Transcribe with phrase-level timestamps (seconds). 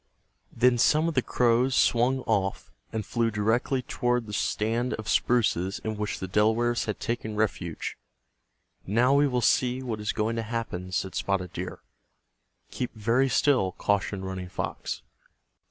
[0.51, 5.77] Then some of the crows swung off, and flew directly toward the stand of spruces
[5.83, 7.99] in which the Delawares had taken refuge.
[8.87, 11.81] "Now we will see what is going to happen," said Spotted Deer.
[12.71, 15.03] "Keep very still," cautioned Running Fox.